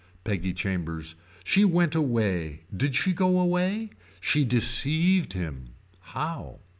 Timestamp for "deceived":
4.43-5.33